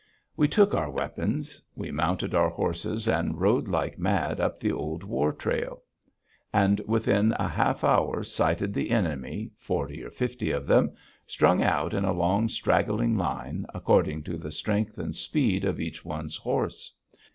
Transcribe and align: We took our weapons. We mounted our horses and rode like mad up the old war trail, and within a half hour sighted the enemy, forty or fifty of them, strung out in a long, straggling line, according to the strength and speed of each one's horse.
We 0.35 0.47
took 0.47 0.73
our 0.73 0.89
weapons. 0.89 1.61
We 1.75 1.91
mounted 1.91 2.33
our 2.33 2.49
horses 2.49 3.07
and 3.07 3.39
rode 3.39 3.67
like 3.67 3.99
mad 3.99 4.39
up 4.39 4.59
the 4.59 4.71
old 4.71 5.03
war 5.03 5.31
trail, 5.31 5.83
and 6.51 6.81
within 6.87 7.33
a 7.37 7.47
half 7.47 7.83
hour 7.83 8.23
sighted 8.23 8.73
the 8.73 8.89
enemy, 8.89 9.51
forty 9.59 10.03
or 10.03 10.09
fifty 10.09 10.49
of 10.49 10.65
them, 10.65 10.93
strung 11.27 11.61
out 11.61 11.93
in 11.93 12.03
a 12.03 12.13
long, 12.13 12.49
straggling 12.49 13.15
line, 13.15 13.67
according 13.75 14.23
to 14.23 14.37
the 14.37 14.51
strength 14.51 14.97
and 14.97 15.15
speed 15.15 15.63
of 15.65 15.79
each 15.79 16.03
one's 16.03 16.37
horse. 16.37 16.93